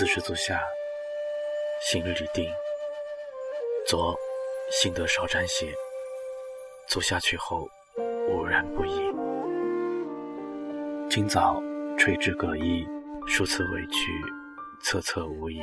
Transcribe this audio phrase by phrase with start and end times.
[0.00, 0.58] 自是足下，
[1.82, 2.50] 心日已定。
[3.86, 4.18] 昨
[4.70, 5.66] 幸得少沾血，
[6.88, 7.68] 足下去后
[8.30, 9.12] 无然不已。
[11.10, 11.62] 今早
[11.98, 12.88] 垂枝葛衣，
[13.26, 14.10] 数次委屈，
[14.82, 15.60] 恻恻无已。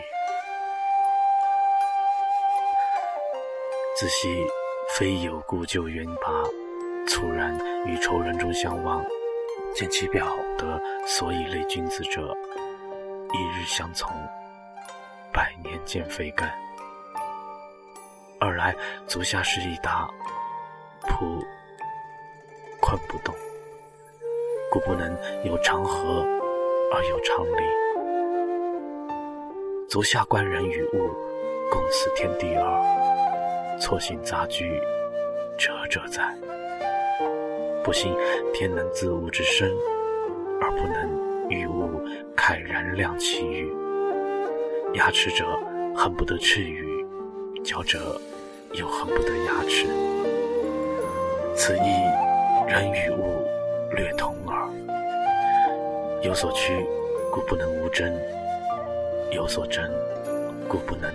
[3.96, 4.46] 自惜
[5.00, 6.44] 非有故旧缘罢，
[7.08, 7.58] 猝然
[7.88, 9.04] 与仇人中相望，
[9.74, 12.38] 见其表得所以类君子者。
[13.38, 14.12] 一日相从，
[15.32, 16.50] 百年见飞根。
[18.40, 20.10] 二来足下势已大，
[21.04, 21.40] 仆
[22.82, 23.36] 困不动，
[24.72, 26.26] 故不能有长河
[26.92, 27.62] 而有常理。
[29.88, 31.08] 足下观人与物，
[31.70, 33.78] 共此天地耳。
[33.80, 34.82] 错行杂居，
[35.60, 36.36] 者者在。
[37.84, 38.12] 不信
[38.52, 39.72] 天能自物之生，
[40.60, 41.17] 而不能。
[41.50, 42.02] 玉物
[42.36, 43.72] 慨然亮其玉，
[44.96, 45.46] 牙齿者
[45.96, 46.86] 恨不得齿羽，
[47.64, 48.20] 教者
[48.74, 49.88] 又恨不得牙齿。
[51.56, 52.04] 此意
[52.68, 53.42] 人与物
[53.96, 54.70] 略同耳。
[56.22, 56.86] 有所趋，
[57.32, 58.12] 故不能无争；
[59.32, 59.90] 有所争，
[60.68, 61.10] 故不能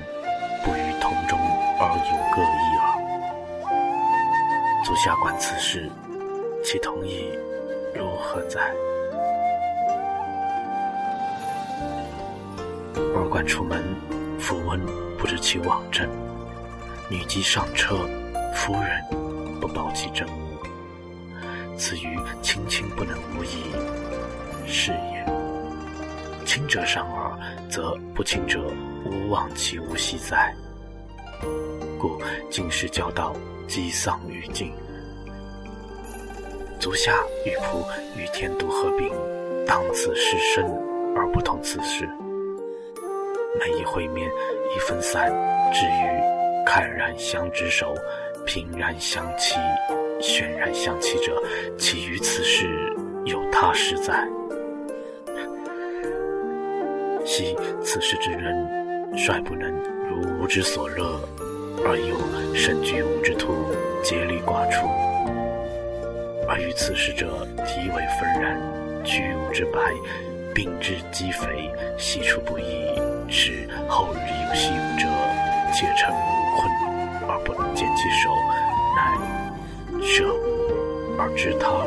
[0.64, 1.38] 不与同中
[1.78, 2.82] 而有各异耳。
[4.84, 5.90] 足下观此事，
[6.64, 7.28] 其同意
[7.94, 8.72] 如何哉？
[13.14, 13.82] 二冠出门，
[14.38, 14.80] 复问
[15.18, 16.08] 不知其往正。
[17.10, 17.96] 女姬上车，
[18.54, 20.30] 夫人不报其真物。
[21.76, 23.64] 此于亲亲不能无疑，
[24.66, 25.24] 是也。
[26.46, 28.62] 亲者伤耳，则不亲者
[29.04, 30.54] 无忘其无息哉。
[31.98, 32.18] 故
[32.50, 33.34] 今世教道，
[33.68, 34.72] 积丧于尽。
[36.80, 37.12] 足下
[37.44, 37.84] 与仆
[38.16, 39.08] 与天妒合并，
[39.66, 40.64] 当此事生
[41.14, 42.08] 而不同此事。
[43.58, 44.30] 每一会面，
[44.74, 45.30] 一分散，
[45.72, 47.94] 至于慨然相执手，
[48.46, 49.56] 平然相泣，
[50.20, 51.40] 泫然相泣者，
[51.78, 52.66] 其于此事
[53.24, 54.26] 有他事在。
[57.24, 59.70] 昔此事之人，率不能
[60.08, 61.20] 如吾之所乐，
[61.84, 62.16] 而又
[62.54, 63.52] 甚居吾之徒，
[64.02, 64.88] 竭力寡出；
[66.48, 68.58] 而与此事者，体为愤然，
[69.04, 69.78] 居吾之白，
[70.54, 73.11] 病之积肥，悉出不易。
[73.32, 75.08] 是后日有习武者，
[75.72, 76.20] 皆成无
[76.60, 76.70] 困
[77.26, 78.28] 而不能见其手，
[78.94, 79.16] 乃
[80.04, 80.22] 舍
[81.18, 81.86] 而知他耳。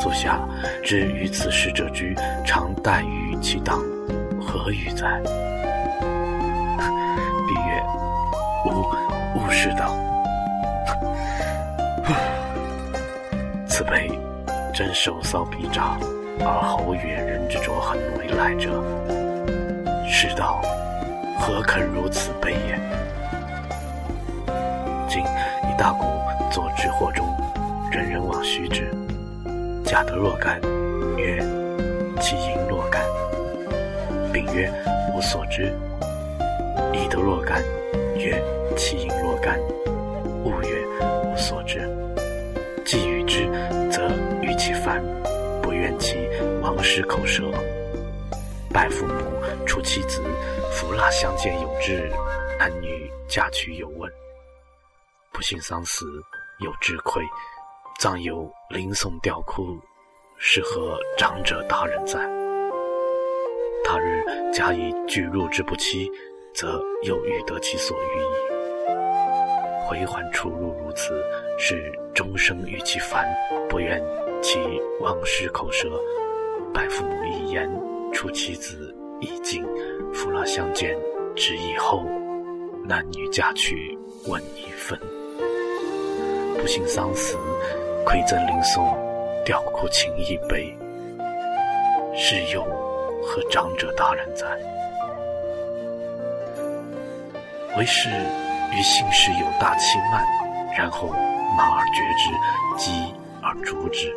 [0.00, 0.40] 足下
[0.82, 3.78] 知于此事者居，常待于其当，
[4.42, 5.22] 何与哉？
[7.46, 7.80] 闭曰：
[8.66, 8.84] 吾
[9.36, 9.94] 勿是道。
[13.68, 14.10] 此辈
[14.74, 15.96] 真手搔笔札。
[16.40, 18.82] 而后远人之卓恒为来者，
[20.06, 20.60] 世道
[21.38, 22.78] 何肯如此悲也？
[25.08, 26.04] 今以大鼓
[26.50, 27.26] 作之祸中，
[27.90, 28.90] 人人往须之。
[29.84, 30.60] 假得若干，
[31.16, 31.38] 曰：
[32.20, 33.02] 其盈若干。
[34.32, 34.70] 丙曰：
[35.14, 35.72] 吾所知。
[36.92, 37.62] 乙得若干，
[38.16, 38.42] 曰：
[38.76, 39.58] 其盈若干。
[40.42, 40.84] 戊曰：
[41.24, 41.88] 吾所知。
[42.84, 43.48] 既与之，
[43.90, 44.10] 则
[44.42, 45.02] 与其反。
[45.84, 46.16] 愿其
[46.62, 47.42] 王师口舌，
[48.72, 50.22] 拜父母，出妻子，
[50.72, 52.10] 扶蜡相见有志，
[52.58, 54.10] 男女嫁娶有问。
[55.30, 56.06] 不幸丧死
[56.60, 57.22] 有知亏，
[58.00, 59.78] 葬有临送吊哭，
[60.38, 62.18] 是何长者大人在？
[63.84, 64.24] 他日
[64.54, 66.10] 假以巨入之不期，
[66.54, 68.53] 则又欲得其所欲矣。
[69.94, 71.14] 回还出入如此，
[71.56, 73.24] 是终生与其烦，
[73.68, 74.02] 不愿。
[74.42, 74.58] 其
[75.00, 75.88] 王室口舌，
[76.72, 77.70] 拜父母一言，
[78.12, 79.64] 出妻子一敬，
[80.12, 80.96] 扶老相见，
[81.36, 82.02] 知以后，
[82.84, 83.96] 男女嫁娶
[84.26, 84.98] 问一分。
[86.58, 87.36] 不幸丧死，
[88.04, 88.84] 馈赠临送，
[89.44, 90.76] 吊哭情一杯。
[92.16, 92.64] 是有
[93.22, 94.46] 何长者大人在？
[97.78, 98.10] 为是
[98.74, 100.26] 于心事有大欺慢，
[100.76, 101.08] 然后
[101.56, 102.30] 马而绝之，
[102.76, 104.12] 击而逐之。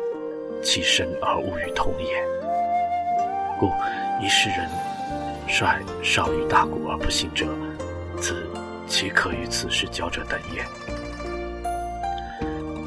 [0.60, 2.20] 其身而物与同也，
[3.60, 3.70] 故
[4.20, 4.68] 一世人
[5.46, 7.46] 率少于大古而不信者，
[8.20, 8.44] 此
[8.88, 10.64] 岂可与此事交者等也？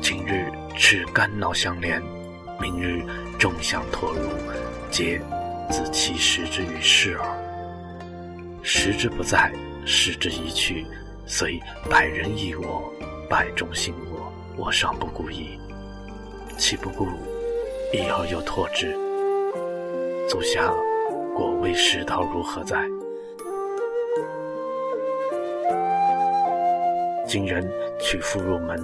[0.01, 2.01] 今日持肝脑相连，
[2.59, 3.01] 明日
[3.39, 4.29] 众相托如，
[4.89, 5.21] 皆
[5.69, 7.25] 自其时之于世耳。
[8.62, 9.50] 时之不在，
[9.85, 10.85] 时之一去，
[11.33, 11.57] 虽
[11.89, 12.92] 百人疑我，
[13.30, 15.57] 百众信我，我尚不顾矣，
[16.57, 17.07] 岂不顾？
[17.94, 18.92] 已而又托之，
[20.28, 20.69] 足下
[21.33, 22.86] 果为世道如何哉？
[27.25, 27.66] 今人
[27.98, 28.78] 娶妇入门，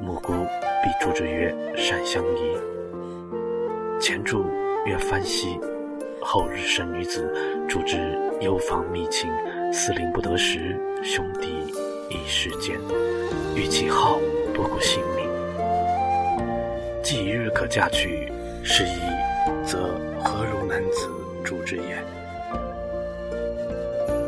[0.00, 2.56] 木姑必祝之曰：“善相宜。”
[4.00, 4.46] 前祝
[4.86, 5.60] 曰：“欢喜。”
[6.22, 7.30] 后日生女子，
[7.68, 9.30] 祝之幽房密寝，
[9.72, 11.48] 司令不得时，兄弟
[12.10, 12.76] 已世间，
[13.54, 14.18] 欲其好，
[14.52, 15.24] 不顾性命。
[17.02, 18.30] 既一日可嫁娶，
[18.64, 19.00] 是以
[19.64, 21.08] 则何如男子
[21.44, 22.02] 主之也？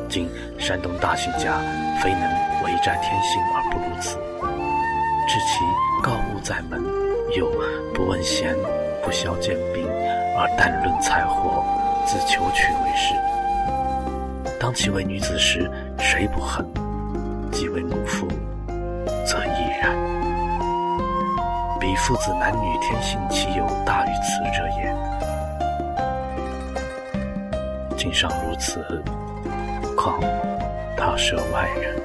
[0.08, 0.28] 今
[0.58, 1.58] 山东大姓家，
[2.00, 2.22] 非能
[2.64, 4.16] 围寨天心而不如此，
[5.28, 5.58] 至其
[6.02, 6.80] 告物在门，
[7.36, 7.50] 又
[7.92, 8.56] 不问贤，
[9.02, 9.84] 不肖贱兵，
[10.38, 11.64] 而单论财货，
[12.06, 13.14] 自求取为事。
[14.62, 15.68] 当其为女子时，
[15.98, 16.64] 谁不恨？
[17.50, 18.28] 即为母父，
[19.26, 19.92] 则亦然。
[21.80, 24.94] 彼父子男女天性，岂有大于此者也？
[27.96, 29.02] 今上如此，
[29.96, 30.20] 况
[30.96, 32.00] 他舍外人，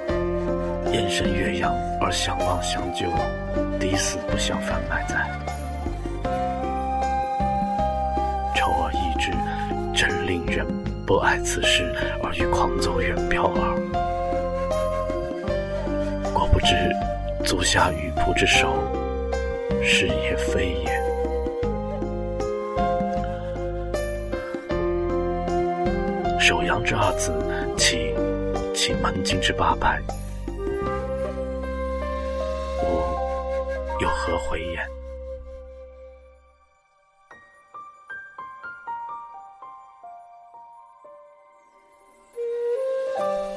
[0.91, 1.71] 燕声岳阳
[2.01, 3.05] 而相望相救，
[3.79, 5.29] 抵死不相贩卖哉？
[8.55, 9.31] 丑而易之，
[9.93, 10.65] 真令人
[11.07, 13.79] 不爱此事而欲狂走远飘耳。
[16.33, 16.75] 果不知
[17.43, 18.67] 足下与仆之手。
[19.89, 20.91] 是也非也。
[26.39, 27.31] 首阳之二子，
[27.77, 28.13] 其
[28.75, 30.01] 其门径之八百，
[32.83, 32.99] 吾
[34.01, 34.96] 有何回言？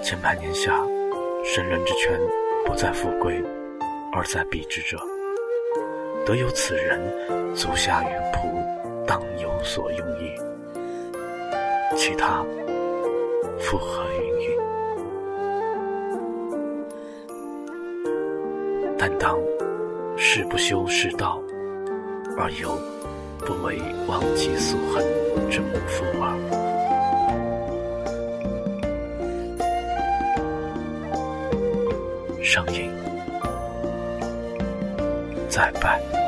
[0.03, 0.73] 千百年下，
[1.45, 2.19] 圣人之权
[2.65, 3.43] 不在富贵，
[4.13, 4.99] 而在彼之者。
[6.27, 7.01] 得有此人，
[7.55, 8.49] 足下与仆
[9.07, 10.33] 当有所用矣。
[11.97, 12.45] 其他
[13.59, 14.59] 复何云云？
[18.99, 19.39] 但当
[20.17, 21.43] 事不修世道，
[22.39, 22.71] 而又
[23.45, 25.05] 不为忘记素恨
[25.51, 26.70] 之母父耳。
[32.51, 32.91] 上映。
[35.49, 36.20] 再拜。